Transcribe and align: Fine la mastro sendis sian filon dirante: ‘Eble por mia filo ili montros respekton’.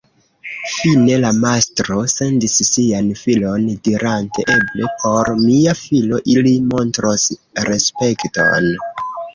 Fine 0.75 1.17
la 1.25 1.29
mastro 1.43 1.97
sendis 2.13 2.55
sian 2.69 3.13
filon 3.21 3.69
dirante: 3.89 4.47
‘Eble 4.57 4.91
por 5.05 5.33
mia 5.45 5.77
filo 5.87 6.25
ili 6.37 6.59
montros 6.75 7.31
respekton’. 7.71 8.75